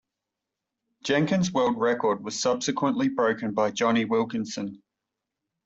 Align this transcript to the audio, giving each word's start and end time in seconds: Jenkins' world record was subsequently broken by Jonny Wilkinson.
Jenkins' 1.03 1.51
world 1.51 1.77
record 1.77 2.23
was 2.23 2.39
subsequently 2.39 3.07
broken 3.07 3.53
by 3.53 3.69
Jonny 3.69 4.03
Wilkinson. 4.03 4.81